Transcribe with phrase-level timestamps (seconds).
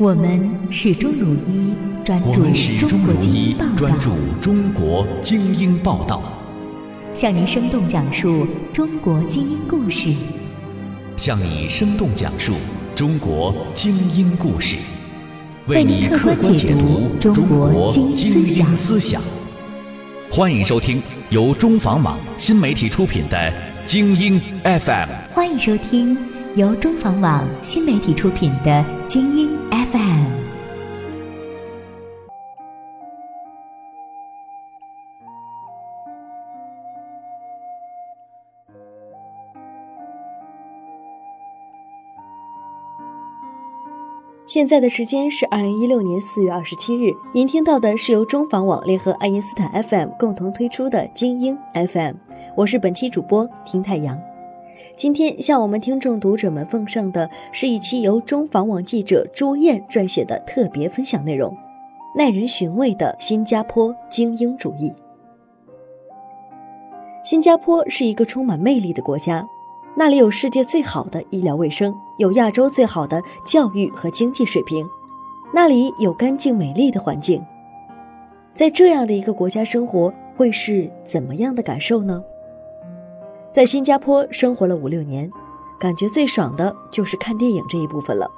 [0.00, 2.42] 我们始终如一，专注
[2.88, 6.22] 中国精英报道，专注中国精英报道，
[7.12, 10.08] 向您生动讲述中国精英故事，
[11.18, 12.54] 向你生动讲述
[12.96, 14.76] 中国精英故事，
[15.66, 19.20] 为你客观解读中国精英思想。
[20.30, 23.36] 欢迎收听由中房网新媒体出品的
[23.84, 24.80] 《精英 FM》。
[25.34, 26.16] 欢迎收听
[26.56, 28.70] 由中房网新媒体出品的
[29.06, 29.59] 《精英
[29.92, 29.98] FM》。
[44.46, 47.12] 现在的时间是二零一六年四月二十七日。
[47.32, 52.14] 您听到的是由中房网联合爱因斯坦 FM 共同推出的精英 FM，
[52.56, 54.29] 我是本期主播听太阳。
[54.96, 61.56] 今天向我们听众读者们奉上的是一期由中房网记者朱燕撰写的特别分享内容，
[62.14, 64.92] 耐人寻味的新加坡精英主义。
[67.24, 69.46] 新加坡是一个充满魅力的国家。
[69.96, 74.86] 那里有世界最好的医疗卫生，有亚洲最好的教育和经济水平，
[75.52, 77.44] 那里有干净美丽的环境。
[78.54, 82.22] 在这样的一个国家生活会是怎么样的感受呢？
[83.52, 85.28] 在新加坡生活了五六年，
[85.76, 88.30] 感觉最爽的就是看电影这一部分了。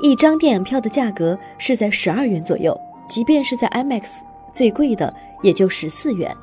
[0.00, 4.20] 一张电影票的价格是在十二元左右，即便是在 IMAX，
[4.52, 6.34] 最贵的也就十四元。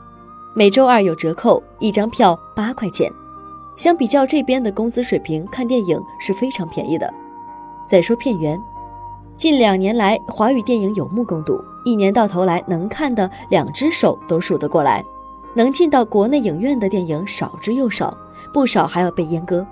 [0.54, 3.10] 每周二有折扣，一张票八块钱。
[3.78, 7.14] 相比较这边的工资水平，看电影是非常便宜的。
[7.88, 8.60] 再说片源，
[9.38, 15.06] 近两年来华语电影有目共睹，一年到头来能看的两只手都数得过来，
[15.56, 18.16] 能进到国内影院的电影少之又少，
[18.54, 19.66] 不少还要被阉割。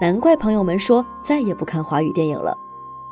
[0.00, 2.56] 难怪朋友们说再也不看华语电影了。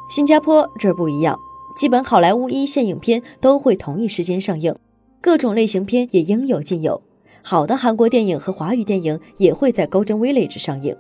[0.09, 1.39] 新加坡这儿不一样，
[1.75, 4.75] 基本好莱坞一线影片都会同一时间上映，
[5.21, 7.01] 各种类型片也应有尽有。
[7.43, 10.97] 好的韩国电影和华语电影也会在 Golden Village 上映，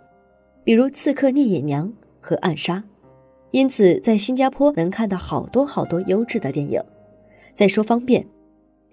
[0.62, 1.88] 比如《刺客聂隐娘》
[2.20, 2.76] 和《暗杀》，
[3.50, 6.82] 因此在新加坡能看到好多好多优质的电影。
[7.54, 8.26] 再说方便，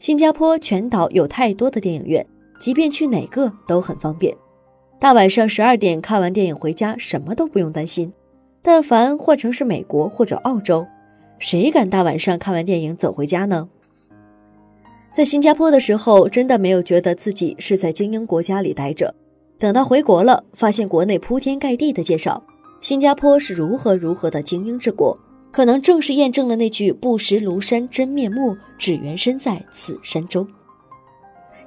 [0.02, 2.26] 新加坡全岛有太多的电影院，
[2.60, 4.36] 即便去哪个都很方便。
[5.00, 8.12] 大晚上十二点看完电影回家，什么都不用担心。
[8.64, 10.88] 但凡换成是美国或者澳洲，
[11.38, 13.70] 谁敢大晚上看完电影走回家呢？
[15.14, 19.14] 在新加坡的时候，真的没有觉得自己是在精英国家里待着。
[19.60, 22.44] 等到回国了，发现国内铺天盖地的介绍，
[22.82, 25.16] 新加坡是如何如何的精英之国，
[25.52, 30.48] 可能正是验证了那句“不识庐山真面目，只缘身在此山中”。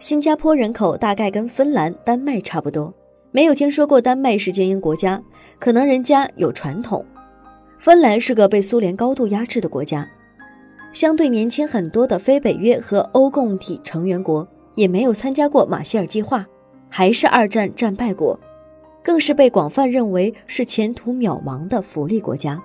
[0.00, 2.92] 新加坡人口大概跟芬兰、丹麦差不多，
[3.30, 5.22] 没有听说过丹麦是精英国家，
[5.58, 7.04] 可能人家有传统。
[7.78, 10.08] 芬兰是个被苏联高度压制的国家。
[10.92, 16.46] 相对年轻很多的非北约和欧共体成员国，也没有参加过马歇尔计划，
[16.88, 18.38] 还是二战战败国，
[19.02, 22.62] 更是被广泛认为是前途渺茫的福利国家，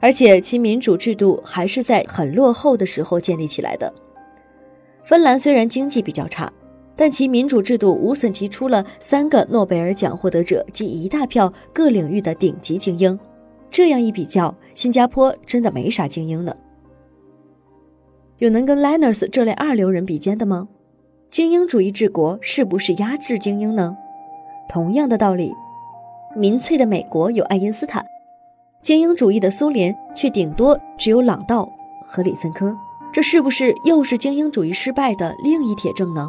[0.00, 3.92] 而且其民主制度还是在很落后的时候建立起来的。
[5.04, 6.52] 芬兰虽然经济比较差，
[6.94, 13.18] 但其民主制度无损其出了三个诺贝尔奖获得者及一大票各领域的顶级精英。
[13.70, 16.54] 这样一比较，新加坡真的没啥精英呢。
[18.38, 20.68] 有能跟 Linus 这类二流人比肩的吗？
[21.30, 23.96] 精英主义治国是不是压制精英呢？
[24.68, 25.52] 同样的道理，
[26.36, 28.04] 民粹的美国有爱因斯坦，
[28.80, 31.70] 精英主义的苏联却顶多只有朗道
[32.06, 32.74] 和李森科，
[33.12, 36.28] 这是不是又是精英主义失败的另一铁证呢？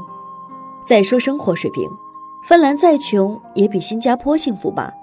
[0.85, 1.87] 再说生活水平，
[2.43, 4.93] 芬兰再穷也比新加坡幸福吧？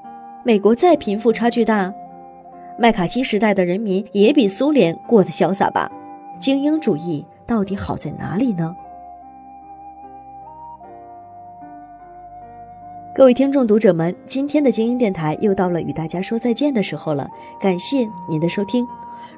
[0.45, 1.93] 美国再贫富差距大，
[2.79, 5.91] 麦卡锡时代的人民也比苏联过得潇洒吧？
[6.39, 8.75] 精英主义到底好在哪里呢？
[13.17, 17.27] 各位听众、读者们，今天的精英电台又到了与大家说再见的时候了。
[17.59, 18.87] 感谢您的收听。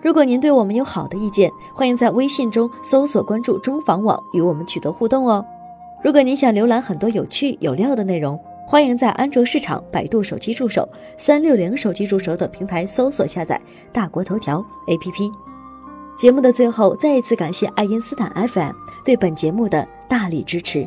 [0.02, 5.46] 如果您对我们有好的意见，欢迎在微信中搜索关注中房网与我们取得互动哦。
[6.02, 8.36] 如果您想浏览很多有趣有料的内容，
[8.66, 10.86] 欢迎在安卓市场、百度手机助手、
[11.16, 13.60] 三六零手机助手等平台搜索下载
[13.92, 14.58] 大国头条
[14.88, 15.32] APP。
[16.16, 18.72] 节目的最后，再一次感谢爱因斯坦 FM
[19.04, 20.84] 对本节目的大力支持。